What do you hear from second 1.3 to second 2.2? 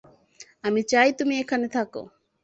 এখানে থাকো।